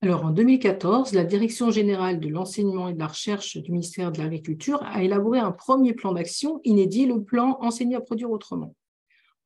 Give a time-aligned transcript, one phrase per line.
[0.00, 4.18] Alors, en 2014, la Direction générale de l'enseignement et de la recherche du ministère de
[4.18, 8.76] l'Agriculture a élaboré un premier plan d'action inédit, le plan Enseigner à produire autrement.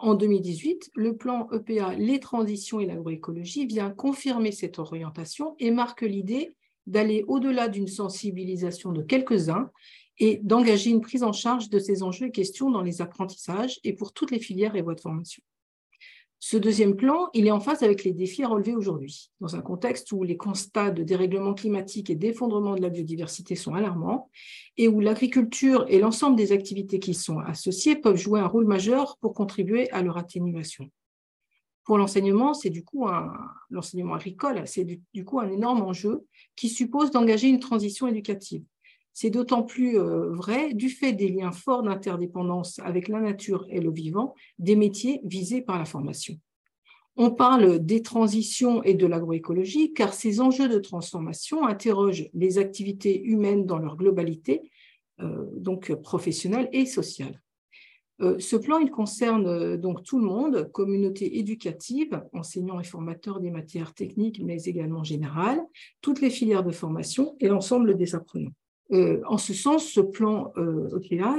[0.00, 6.02] En 2018, le plan EPA Les transitions et l'agroécologie vient confirmer cette orientation et marque
[6.02, 6.50] l'idée
[6.88, 9.70] d'aller au-delà d'une sensibilisation de quelques-uns
[10.18, 13.92] et d'engager une prise en charge de ces enjeux et questions dans les apprentissages et
[13.92, 15.44] pour toutes les filières et voies de formation.
[16.42, 19.60] Ce deuxième plan, il est en phase avec les défis à relever aujourd'hui, dans un
[19.60, 24.30] contexte où les constats de dérèglement climatique et d'effondrement de la biodiversité sont alarmants
[24.78, 28.66] et où l'agriculture et l'ensemble des activités qui y sont associées peuvent jouer un rôle
[28.66, 30.90] majeur pour contribuer à leur atténuation.
[31.84, 33.06] Pour l'enseignement, c'est du coup
[33.68, 36.24] l'enseignement agricole, c'est du coup un énorme enjeu
[36.56, 38.64] qui suppose d'engager une transition éducative
[39.12, 43.80] c'est d'autant plus euh, vrai du fait des liens forts d'interdépendance avec la nature et
[43.80, 46.36] le vivant des métiers visés par la formation.
[47.16, 53.22] On parle des transitions et de l'agroécologie car ces enjeux de transformation interrogent les activités
[53.22, 54.62] humaines dans leur globalité,
[55.20, 57.42] euh, donc professionnelle et sociale.
[58.22, 63.50] Euh, ce plan, il concerne donc tout le monde, communauté éducative, enseignants et formateurs des
[63.50, 65.62] matières techniques, mais également générales,
[66.02, 68.52] toutes les filières de formation et l'ensemble des apprenants.
[68.92, 70.88] Euh, en ce sens, ce plan euh,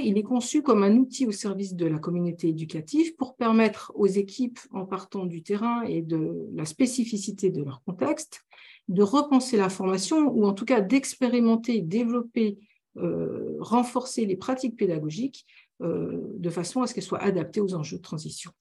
[0.00, 4.06] il est conçu comme un outil au service de la communauté éducative pour permettre aux
[4.06, 8.42] équipes, en partant du terrain et de la spécificité de leur contexte,
[8.88, 12.58] de repenser la formation ou en tout cas d'expérimenter, développer,
[12.98, 15.44] euh, renforcer les pratiques pédagogiques
[15.82, 18.52] euh, de façon à ce qu'elles soient adaptées aux enjeux de transition.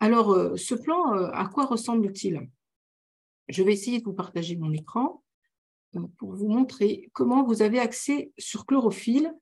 [0.00, 2.46] Alors, ce plan, à quoi ressemble-t-il?
[3.48, 5.22] Je vais essayer de vous partager mon écran
[6.18, 9.32] pour vous montrer comment vous avez accès sur Chlorophylle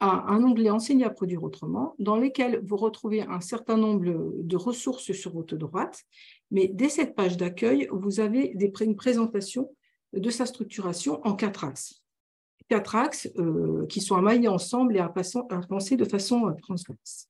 [0.00, 4.56] à un onglet Enseigner à produire autrement, dans lequel vous retrouvez un certain nombre de
[4.56, 6.02] ressources sur votre droite.
[6.50, 9.70] Mais dès cette page d'accueil, vous avez une présentation
[10.14, 12.02] de sa structuration en quatre axes.
[12.68, 15.12] Quatre axes euh, qui sont à ensemble et à,
[15.68, 17.28] penser de façon euh, transverse.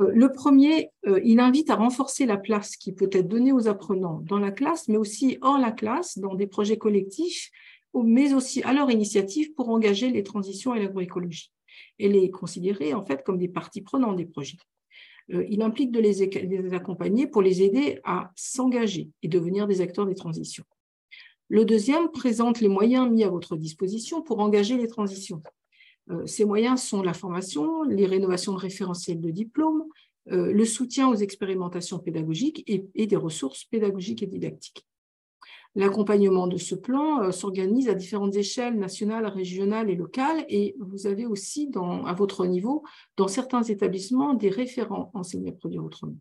[0.00, 0.90] Euh, le premier,
[1.24, 4.88] il invite à renforcer la place qui peut être donnée aux apprenants dans la classe,
[4.88, 7.50] mais aussi hors la classe, dans des projets collectifs
[8.02, 11.52] mais aussi à leur initiative pour engager les transitions et l'agroécologie
[11.98, 14.58] et les considérer en fait comme des parties prenantes des projets.
[15.32, 20.06] Euh, il implique de les, accompagner pour les aider à s'engager et devenir des acteurs
[20.06, 20.64] des transitions.
[21.48, 25.42] Le deuxième présente les moyens mis à votre disposition pour engager les transitions.
[26.10, 29.84] Euh, ces moyens sont la formation, les rénovations de référentiels de diplômes,
[30.30, 34.85] euh, le soutien aux expérimentations pédagogiques et des ressources pédagogiques et didactiques.
[35.76, 41.06] L'accompagnement de ce plan euh, s'organise à différentes échelles nationales, régionales et locales et vous
[41.06, 41.70] avez aussi
[42.06, 42.82] à votre niveau,
[43.18, 46.16] dans certains établissements, des référents enseignés à produire autrement.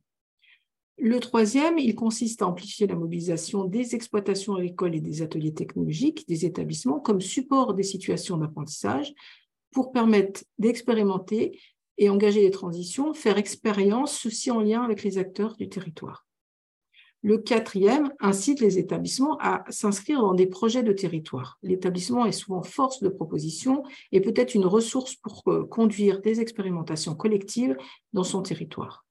[0.97, 6.27] Le troisième, il consiste à amplifier la mobilisation des exploitations agricoles et des ateliers technologiques
[6.27, 9.13] des établissements comme support des situations d'apprentissage
[9.71, 11.61] pour permettre d'expérimenter
[11.97, 16.24] et engager les transitions, faire expérience, ceci en lien avec les acteurs du territoire.
[17.25, 21.57] Le quatrième incite les établissements à s'inscrire dans des projets de territoire.
[21.63, 23.81] L'établissement est souvent force de proposition
[24.11, 27.75] et peut être une ressource pour euh, conduire des expérimentations collectives
[28.13, 29.07] dans son territoire.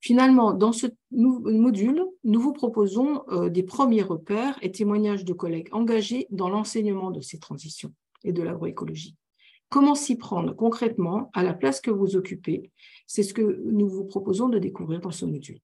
[0.00, 5.68] Finalement, dans ce module, nous vous proposons euh, des premiers repères et témoignages de collègues
[5.72, 7.92] engagés dans l'enseignement de ces transitions
[8.24, 9.14] et de l'agroécologie.
[9.68, 12.70] Comment s'y prendre concrètement à la place que vous occupez?
[13.06, 15.60] C'est ce que nous vous proposons de découvrir dans ce module.